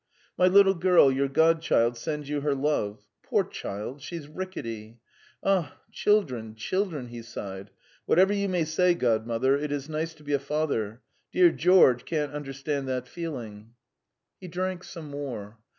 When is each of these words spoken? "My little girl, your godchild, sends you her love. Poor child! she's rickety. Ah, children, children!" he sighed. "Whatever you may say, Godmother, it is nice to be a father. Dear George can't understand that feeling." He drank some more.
"My 0.35 0.47
little 0.47 0.73
girl, 0.73 1.11
your 1.11 1.27
godchild, 1.27 1.95
sends 1.95 2.27
you 2.27 2.41
her 2.41 2.55
love. 2.55 3.05
Poor 3.21 3.43
child! 3.43 4.01
she's 4.01 4.27
rickety. 4.27 4.97
Ah, 5.43 5.75
children, 5.91 6.55
children!" 6.55 7.09
he 7.09 7.21
sighed. 7.21 7.69
"Whatever 8.07 8.33
you 8.33 8.49
may 8.49 8.65
say, 8.65 8.95
Godmother, 8.95 9.55
it 9.55 9.71
is 9.71 9.87
nice 9.89 10.15
to 10.15 10.23
be 10.23 10.33
a 10.33 10.39
father. 10.39 11.03
Dear 11.31 11.51
George 11.51 12.03
can't 12.05 12.33
understand 12.33 12.87
that 12.87 13.07
feeling." 13.07 13.75
He 14.39 14.47
drank 14.47 14.83
some 14.83 15.07
more. 15.11 15.59